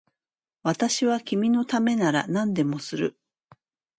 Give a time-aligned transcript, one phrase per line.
[0.63, 3.19] 私は君のためなら何でもする